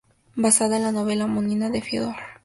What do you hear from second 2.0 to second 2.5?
Dostoievski.